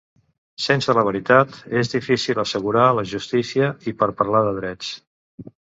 Sense 0.67 0.95
la 0.99 1.03
veritat, 1.07 1.53
és 1.81 1.93
difícil 1.95 2.41
assegurar 2.45 2.87
la 3.01 3.05
justícia 3.15 3.71
i 3.93 3.97
per 4.01 4.13
parlar 4.23 4.43
de 4.49 4.59
drets. 4.63 4.91